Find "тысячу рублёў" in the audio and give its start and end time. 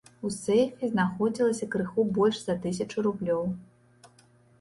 2.65-3.43